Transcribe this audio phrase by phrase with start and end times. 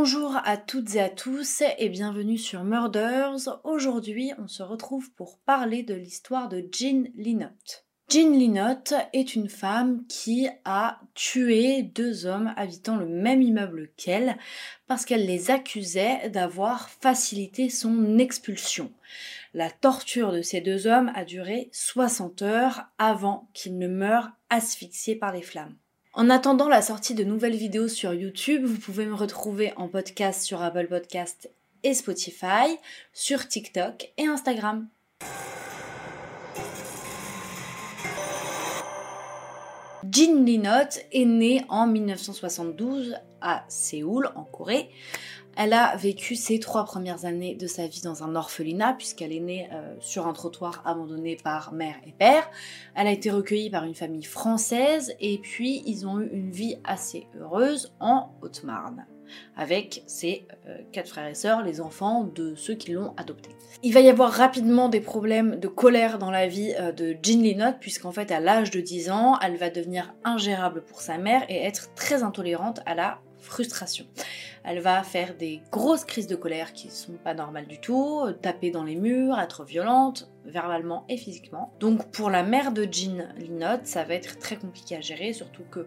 [0.00, 3.58] Bonjour à toutes et à tous et bienvenue sur Murders.
[3.64, 7.84] Aujourd'hui, on se retrouve pour parler de l'histoire de Jean Linotte.
[8.08, 14.38] Jean Linotte est une femme qui a tué deux hommes habitant le même immeuble qu'elle
[14.86, 18.92] parce qu'elle les accusait d'avoir facilité son expulsion.
[19.52, 25.16] La torture de ces deux hommes a duré 60 heures avant qu'ils ne meurent asphyxiés
[25.16, 25.74] par les flammes.
[26.14, 30.42] En attendant la sortie de nouvelles vidéos sur YouTube, vous pouvez me retrouver en podcast
[30.42, 31.50] sur Apple Podcast
[31.84, 32.78] et Spotify,
[33.12, 34.88] sur TikTok et Instagram.
[40.10, 44.88] Jin Linot est née en 1972 à Séoul, en Corée.
[45.60, 49.40] Elle a vécu ses trois premières années de sa vie dans un orphelinat, puisqu'elle est
[49.40, 52.48] née euh, sur un trottoir abandonné par mère et père.
[52.94, 56.76] Elle a été recueillie par une famille française, et puis ils ont eu une vie
[56.84, 59.04] assez heureuse en Haute-Marne
[59.56, 63.50] avec ses euh, quatre frères et sœurs, les enfants de ceux qui l'ont adoptée.
[63.82, 67.42] Il va y avoir rapidement des problèmes de colère dans la vie euh, de Jean
[67.42, 71.42] Lynott, puisqu'en fait, à l'âge de 10 ans, elle va devenir ingérable pour sa mère
[71.48, 74.06] et être très intolérante à la frustration.
[74.64, 78.70] Elle va faire des grosses crises de colère qui sont pas normales du tout, taper
[78.70, 81.72] dans les murs, être violente, verbalement et physiquement.
[81.80, 85.64] Donc pour la mère de Jean Lynott, ça va être très compliqué à gérer, surtout
[85.70, 85.86] que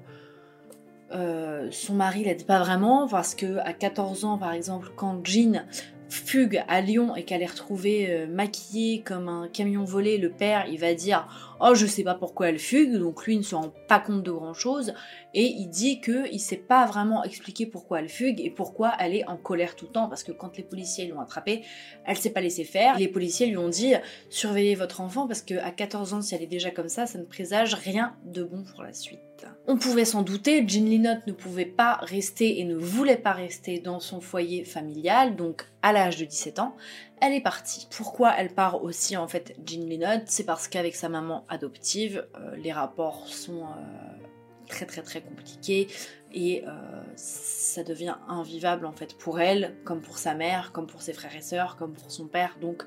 [1.13, 5.65] euh, son mari l'aide pas vraiment parce que à 14 ans par exemple quand Jean
[6.11, 10.65] fugue à Lyon et qu'elle est retrouvée euh, maquillée comme un camion volé, le père
[10.69, 11.27] il va dire
[11.59, 14.23] oh je sais pas pourquoi elle fugue donc lui il ne se rend pas compte
[14.23, 14.93] de grand chose
[15.33, 19.15] et il dit que il sait pas vraiment expliquer pourquoi elle fugue et pourquoi elle
[19.15, 21.63] est en colère tout le temps parce que quand les policiers l'ont attrapée
[22.05, 22.97] elle s'est pas laissée faire.
[22.97, 23.93] Les policiers lui ont dit
[24.29, 27.17] surveillez votre enfant parce que à 14 ans si elle est déjà comme ça ça
[27.17, 29.30] ne présage rien de bon pour la suite
[29.67, 33.79] on pouvait s'en douter, Jean Lynott ne pouvait pas rester et ne voulait pas rester
[33.79, 36.75] dans son foyer familial, donc à l'âge de 17 ans,
[37.21, 37.87] elle est partie.
[37.95, 40.23] Pourquoi elle part aussi en fait Jean Lynott?
[40.25, 44.27] C'est parce qu'avec sa maman adoptive, euh, les rapports sont euh,
[44.67, 45.87] très très très compliqués
[46.33, 46.71] et euh,
[47.15, 51.35] ça devient invivable en fait pour elle, comme pour sa mère, comme pour ses frères
[51.35, 52.57] et sœurs, comme pour son père.
[52.59, 52.83] Donc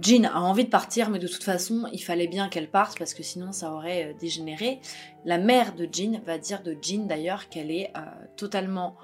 [0.00, 3.14] Jean a envie de partir, mais de toute façon, il fallait bien qu'elle parte parce
[3.14, 4.80] que sinon ça aurait euh, dégénéré.
[5.24, 8.00] La mère de Jean va dire de Jean d'ailleurs qu'elle est euh,
[8.36, 8.96] totalement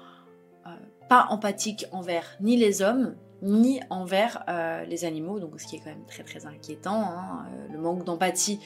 [0.67, 0.69] euh,
[1.09, 4.45] pas empathique envers ni les hommes ni envers
[4.87, 7.01] les animaux, donc ce qui est quand même très très inquiétant.
[7.01, 8.59] Hein, le manque d'empathie,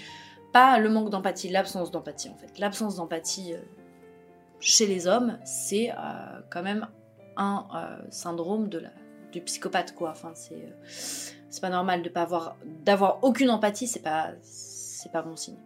[0.51, 2.59] pas le manque d'empathie, l'absence d'empathie en fait.
[2.59, 3.53] L'absence d'empathie
[4.59, 5.93] chez les hommes, c'est
[6.49, 6.89] quand même
[7.37, 7.65] un
[8.09, 8.89] syndrome de la,
[9.41, 10.11] psychopathe quoi.
[10.11, 10.73] Enfin c'est
[11.49, 15.57] c'est pas normal de pas avoir d'avoir aucune empathie, c'est pas c'est pas bon signe.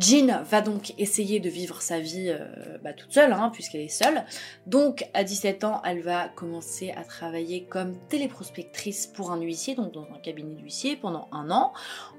[0.00, 3.88] Jean va donc essayer de vivre sa vie euh, bah, toute seule, hein, puisqu'elle est
[3.88, 4.24] seule.
[4.66, 9.92] Donc, à 17 ans, elle va commencer à travailler comme téléprospectrice pour un huissier, donc
[9.92, 11.72] dans un cabinet d'huissier, pendant un an.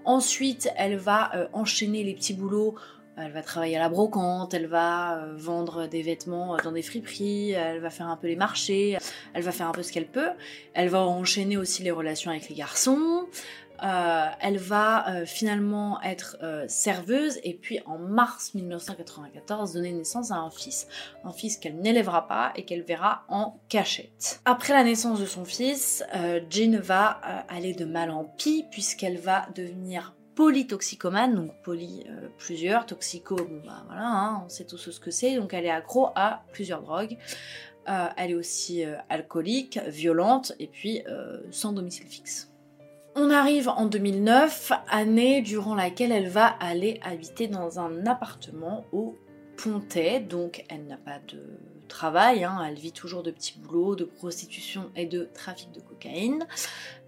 [0.06, 2.76] Ensuite, elle va euh, enchaîner les petits boulots
[3.18, 6.84] elle va travailler à la brocante, elle va euh, vendre des vêtements euh, dans des
[6.84, 8.98] friperies, elle va faire un peu les marchés,
[9.34, 10.30] elle va faire un peu ce qu'elle peut.
[10.74, 13.26] Elle va enchaîner aussi les relations avec les garçons.
[13.84, 16.36] Euh, elle va finalement être
[16.68, 20.88] serveuse et puis en mars 1994 donner naissance à un fils.
[21.24, 24.42] Un fils qu'elle n'élèvera pas et qu'elle verra en cachette.
[24.46, 26.04] Après la naissance de son fils,
[26.50, 32.86] Jean va aller de mal en pis puisqu'elle va devenir polytoxicomane, donc poly euh, plusieurs,
[32.86, 36.10] toxico, bon bah voilà, hein, on sait tous ce que c'est, donc elle est accro
[36.16, 37.18] à plusieurs drogues.
[37.90, 41.02] Euh, elle est aussi euh, alcoolique, violente et puis
[41.50, 42.54] sans domicile fixe.
[43.16, 49.18] On arrive en 2009, année durant laquelle elle va aller habiter dans un appartement au
[49.58, 51.42] Pontet, donc elle n'a pas de
[51.88, 56.46] travail, hein, elle vit toujours de petits boulots, de prostitution et de trafic de cocaïne.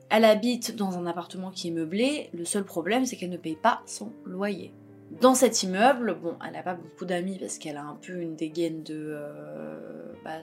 [0.09, 3.55] Elle habite dans un appartement qui est meublé, le seul problème c'est qu'elle ne paye
[3.55, 4.73] pas son loyer.
[5.21, 8.35] Dans cet immeuble, bon, elle n'a pas beaucoup d'amis parce qu'elle a un peu une
[8.35, 10.37] dégaine de, euh, bah,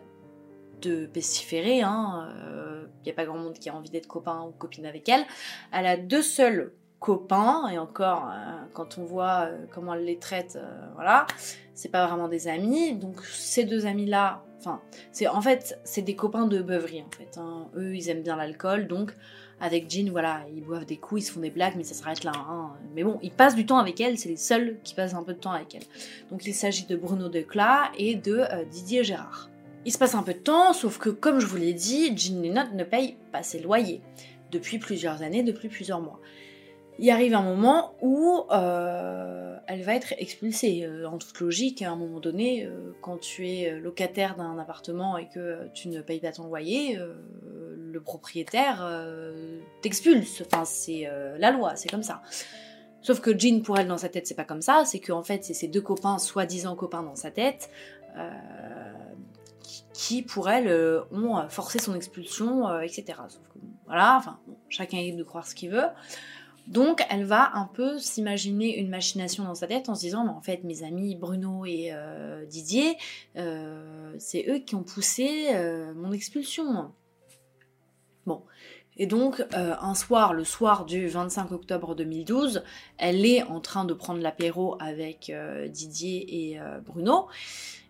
[0.83, 2.29] de pestiféré, hein.
[2.29, 5.09] Il euh, n'y a pas grand monde qui a envie d'être copain ou copine avec
[5.09, 5.25] elle.
[5.73, 10.59] Elle a deux seuls copains, et encore, euh, quand on voit comment elle les traite,
[10.95, 11.29] voilà,
[11.75, 12.97] c'est pas vraiment des amis.
[12.97, 14.81] Donc ces deux amis-là, enfin,
[15.13, 17.39] c'est en fait, c'est des copains de beuverie en fait.
[17.39, 17.67] Hein.
[17.77, 19.15] Eux, ils aiment bien l'alcool, donc
[19.61, 22.25] avec Jean, voilà, ils boivent des coups, ils se font des blagues, mais ça s'arrête
[22.25, 22.33] là.
[22.35, 22.73] Hein.
[22.95, 25.33] Mais bon, ils passent du temps avec elle, c'est les seuls qui passent un peu
[25.33, 25.85] de temps avec elle.
[26.31, 29.51] Donc il s'agit de Bruno Declat et de euh, Didier Gérard.
[29.85, 32.43] Il se passe un peu de temps, sauf que comme je vous l'ai dit, Jean
[32.43, 34.03] Lynott ne paye pas ses loyers
[34.51, 36.21] depuis plusieurs années, depuis plusieurs mois.
[36.99, 40.85] Il arrive un moment où euh, elle va être expulsée.
[40.85, 45.19] Euh, en toute logique, à un moment donné, euh, quand tu es locataire d'un appartement
[45.19, 48.87] et que tu ne payes pas ton loyer, le propriétaire
[49.83, 50.43] t'expulse.
[50.47, 51.09] Enfin, c'est
[51.39, 52.23] la loi, c'est comme ça.
[53.03, 54.83] Sauf que Jean, pour elle, dans sa tête, c'est pas comme ça.
[54.85, 57.71] C'est qu'en fait, c'est ses deux copains, soi-disant copains dans sa tête,
[59.93, 63.05] qui, pour elle, ont forcé son expulsion, etc.
[63.29, 64.39] Sauf que, voilà, enfin,
[64.69, 65.87] chacun est libre de croire ce qu'il veut.
[66.67, 70.41] Donc elle va un peu s'imaginer une machination dans sa tête en se disant en
[70.41, 72.97] fait mes amis Bruno et euh, Didier,
[73.37, 76.93] euh, c'est eux qui ont poussé euh, mon expulsion.
[78.27, 78.43] Bon.
[78.99, 82.65] Et donc un soir, le soir du 25 octobre 2012,
[82.97, 85.31] elle est en train de prendre l'apéro avec
[85.69, 87.27] Didier et Bruno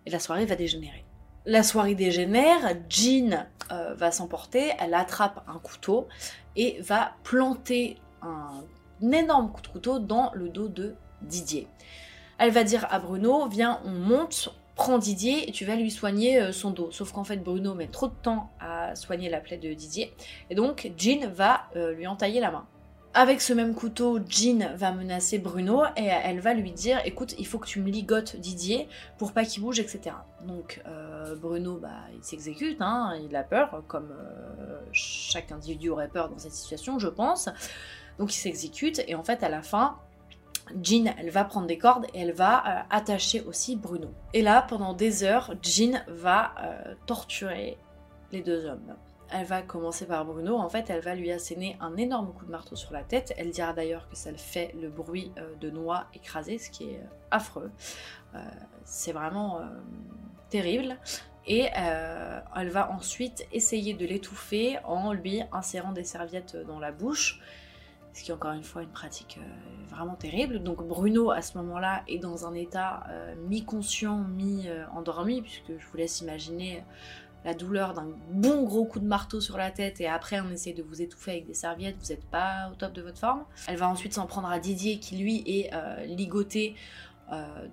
[0.05, 1.05] et la soirée va dégénérer.
[1.45, 6.09] La soirée dégénère, Jean va s'emporter, elle attrape un couteau
[6.57, 11.67] et va planter un énorme coup de couteau dans le dos de Didier.
[12.39, 16.41] Elle va dire à Bruno, viens, on monte, prends Didier et tu vas lui soigner
[16.41, 16.91] euh, son dos.
[16.91, 20.15] Sauf qu'en fait, Bruno met trop de temps à soigner la plaie de Didier.
[20.51, 22.67] Et donc, Jean va euh, lui entailler la main.
[23.15, 27.47] Avec ce même couteau, Jean va menacer Bruno et elle va lui dire écoute, il
[27.47, 30.15] faut que tu me ligotes Didier pour pas qu'il bouge, etc.
[30.47, 34.13] Donc euh, Bruno, bah, il s'exécute, hein, il a peur, comme
[34.93, 37.49] chaque individu aurait peur dans cette situation, je pense.
[38.19, 39.99] Donc il s'exécute et en fait à la fin,
[40.83, 44.09] Jean, elle va prendre des cordes et elle va euh, attacher aussi Bruno.
[44.33, 47.79] Et là, pendant des heures, Jean va euh, torturer
[48.33, 48.95] les deux hommes.
[49.31, 52.51] Elle va commencer par Bruno, en fait, elle va lui asséner un énorme coup de
[52.51, 53.35] marteau sur la tête.
[53.37, 57.03] Elle dira d'ailleurs que ça fait le bruit euh, de noix écrasées, ce qui est
[57.31, 57.71] affreux.
[58.85, 59.61] C'est vraiment
[60.51, 60.99] terrible.
[61.47, 67.41] Et elle va ensuite essayer de l'étouffer en lui insérant des serviettes dans la bouche
[68.17, 70.63] ce qui est encore une fois une pratique euh, vraiment terrible.
[70.63, 75.97] Donc Bruno à ce moment-là est dans un état euh, mi-conscient, mi-endormi, puisque je vous
[75.99, 76.83] laisse imaginer
[77.45, 80.73] la douleur d'un bon gros coup de marteau sur la tête et après on essaie
[80.73, 83.45] de vous étouffer avec des serviettes, vous n'êtes pas au top de votre forme.
[83.69, 86.75] Elle va ensuite s'en prendre à Didier qui lui est euh, ligoté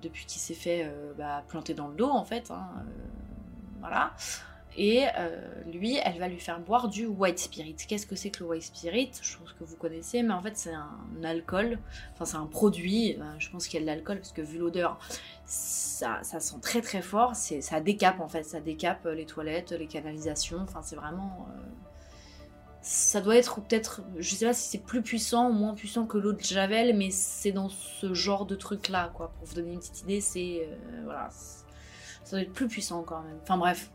[0.01, 2.49] depuis qu'il s'est fait bah, planter dans le dos en fait.
[2.49, 2.67] Hein,
[3.81, 4.13] voilà.
[4.75, 5.39] Et euh,
[5.71, 7.75] lui, elle va lui faire boire du white spirit.
[7.75, 9.11] Qu'est-ce que c'est que le white spirit?
[9.21, 11.77] Je pense que vous connaissez, mais en fait c'est un alcool,
[12.13, 14.57] enfin c'est un produit, euh, je pense qu'il y a de l'alcool, parce que vu
[14.57, 14.97] l'odeur,
[15.45, 20.59] ça, sent très très fort, ça décape en fait, ça décape les toilettes, les canalisations,
[20.61, 21.47] enfin c'est vraiment...
[21.49, 21.61] Euh,
[22.81, 26.17] ça doit être peut-être, je sais pas si c'est plus puissant ou moins puissant que
[26.17, 29.31] l'eau de Javel, mais c'est dans ce genre de truc là, quoi.
[29.37, 30.67] Pour vous donner une petite idée, c'est...
[31.05, 31.29] voilà.
[32.25, 33.37] Ça doit être plus puissant quand même.
[33.41, 33.89] Enfin bref,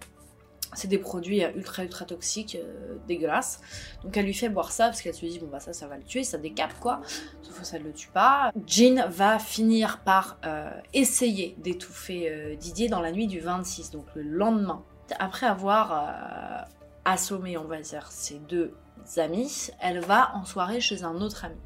[0.74, 3.60] c'est des produits ultra ultra toxiques, euh, dégueulasses.
[4.02, 5.96] Donc elle lui fait boire ça parce qu'elle se dit bon bah ça ça va
[5.96, 7.00] le tuer, ça décape quoi.
[7.42, 8.52] Sauf que ça ne le tue pas.
[8.66, 14.06] Jean va finir par euh, essayer d'étouffer euh, Didier dans la nuit du 26, donc
[14.14, 14.84] le lendemain.
[15.18, 16.66] Après avoir
[17.06, 18.74] assommé on va dire ses deux
[19.16, 21.56] amis, elle va en soirée chez un autre ami.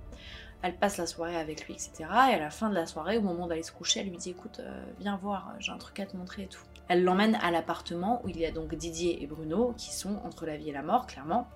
[0.62, 2.04] Elle passe la soirée avec lui, etc.
[2.30, 4.30] Et à la fin de la soirée, au moment d'aller se coucher, elle lui dit
[4.30, 4.60] écoute,
[5.00, 6.62] viens voir, j'ai un truc à te montrer et tout.
[6.88, 10.46] Elle l'emmène à l'appartement où il y a donc Didier et Bruno qui sont entre
[10.46, 11.48] la vie et la mort, clairement.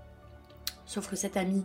[0.87, 1.65] Sauf que cet ami,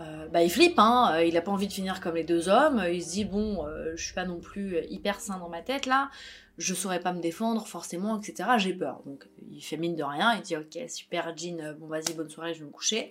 [0.00, 2.48] euh, bah, il flippe, hein, euh, il a pas envie de finir comme les deux
[2.48, 2.82] hommes.
[2.90, 5.86] Il se dit bon, euh, je suis pas non plus hyper sain dans ma tête
[5.86, 6.10] là,
[6.58, 8.50] je saurais pas me défendre forcément, etc.
[8.58, 9.02] J'ai peur.
[9.04, 12.54] Donc il fait mine de rien, il dit ok super Jean, bon vas-y bonne soirée,
[12.54, 13.10] je vais me coucher.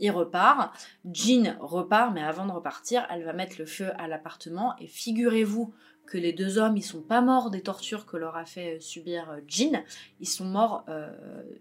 [0.00, 0.72] Il repart.
[1.12, 4.74] Jean repart, mais avant de repartir, elle va mettre le feu à l'appartement.
[4.78, 5.74] Et figurez-vous
[6.08, 8.80] que les deux hommes, ils sont pas morts des tortures que leur a fait euh,
[8.80, 9.84] subir euh, Jean.
[10.20, 11.12] Ils sont morts, euh,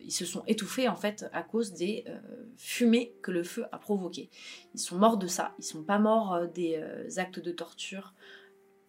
[0.02, 2.06] ils se sont étouffés en fait à cause des
[2.56, 4.30] fumées que le feu a provoquées.
[4.74, 5.54] Ils sont morts de ça.
[5.60, 6.82] Ils sont pas morts des
[7.18, 8.14] actes de torture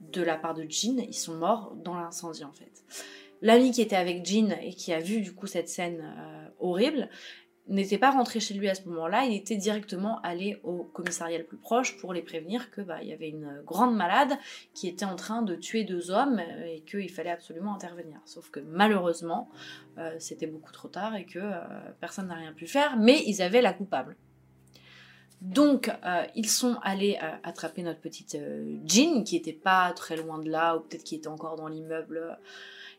[0.01, 0.99] de la part de Jean.
[1.01, 2.85] Ils sont morts dans l'incendie en fait.
[3.43, 6.15] L'ami qui était avec Jean et qui a vu du coup cette scène
[6.61, 7.09] horrible,
[7.69, 11.45] n'était pas rentré chez lui à ce moment-là, il était directement allé au commissariat le
[11.45, 14.33] plus proche pour les prévenir que bah, il y avait une grande malade
[14.75, 18.21] qui était en train de tuer deux hommes et qu'il fallait absolument intervenir.
[18.25, 19.51] Sauf que malheureusement,
[19.99, 21.61] euh, c'était beaucoup trop tard et que euh,
[22.01, 24.17] personne n'a rien pu faire, mais ils avaient la coupable.
[25.43, 28.37] Donc, euh, ils sont allés attraper notre petite
[28.87, 32.39] Jean, qui était pas très loin de là, ou peut-être qui était encore dans l'immeuble.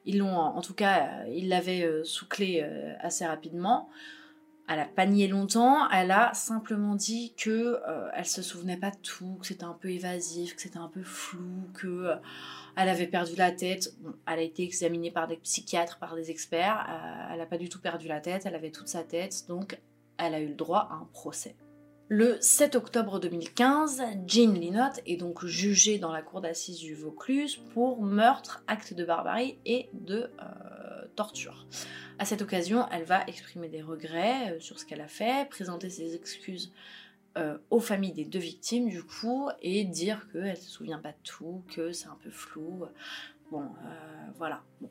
[0.05, 2.65] Ils l'ont, en tout cas, ils l'avaient sous clé
[3.01, 3.89] assez rapidement
[4.69, 8.97] elle a panié longtemps, elle a simplement dit que euh, elle se souvenait pas de
[8.97, 12.15] tout, que c'était un peu évasif, que c'était un peu flou, que euh,
[12.77, 13.91] elle avait perdu la tête.
[14.27, 16.85] elle a été examinée par des psychiatres, par des experts.
[16.88, 19.79] Euh, elle n'a pas du tout perdu la tête, elle avait toute sa tête, donc
[20.19, 21.55] elle a eu le droit à un procès.
[22.07, 27.57] Le 7 octobre 2015, Jean Linott est donc jugée dans la cour d'assises du Vaucluse
[27.73, 30.29] pour meurtre, acte de barbarie et de
[32.17, 35.89] À cette occasion, elle va exprimer des regrets euh, sur ce qu'elle a fait, présenter
[35.89, 36.71] ses excuses
[37.38, 41.23] euh, aux familles des deux victimes du coup et dire qu'elle se souvient pas de
[41.23, 42.85] tout, que c'est un peu flou.
[43.51, 43.65] Bon,
[44.38, 44.63] voilà.
[44.79, 44.89] Bon.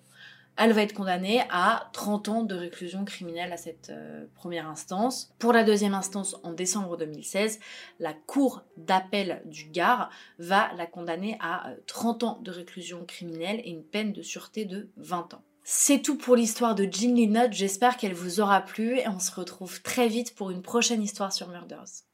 [0.61, 5.33] Elle va être condamnée à 30 ans de réclusion criminelle à cette euh, première instance.
[5.39, 7.61] Pour la deuxième instance, en décembre 2016,
[8.01, 13.61] la Cour d'appel du Gard va la condamner à 30 euh, ans de réclusion criminelle
[13.63, 15.45] et une peine de sûreté de 20 ans.
[15.71, 19.31] C'est tout pour l'histoire de Jean Linott, j'espère qu'elle vous aura plu et on se
[19.31, 22.08] retrouve très vite pour une prochaine histoire sur Murders.